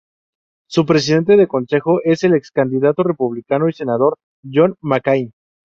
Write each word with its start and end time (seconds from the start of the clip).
Su 0.67 0.87
presidente 0.87 1.37
de 1.37 1.47
consejo 1.47 1.99
es 2.03 2.23
el 2.23 2.33
ex 2.33 2.49
candidato 2.49 3.03
republicano 3.03 3.69
y 3.69 3.73
senador 3.73 4.17
John 4.43 4.75
McCain. 4.81 5.31